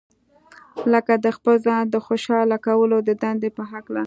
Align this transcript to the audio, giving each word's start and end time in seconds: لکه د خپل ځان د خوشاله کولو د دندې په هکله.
لکه 0.93 1.13
د 1.25 1.27
خپل 1.37 1.55
ځان 1.65 1.83
د 1.89 1.95
خوشاله 2.05 2.57
کولو 2.67 2.97
د 3.07 3.09
دندې 3.23 3.49
په 3.57 3.63
هکله. 3.71 3.99